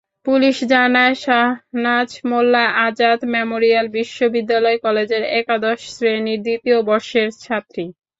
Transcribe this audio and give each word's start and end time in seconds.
Police 0.25 0.57
জানায়, 0.71 1.15
Shahnaz 1.23 2.09
Molla 2.29 2.63
Azad 2.85 3.19
memorial 3.35 3.85
বিশ্ববিদ্যালয় 3.97 4.77
কলেজের 4.85 5.23
একাদশ 5.39 5.79
শ্রেণির 5.93 6.43
দ্বিতীয় 6.45 6.77
বর্ষের 6.89 7.27
ছাত্রী। 7.43 7.85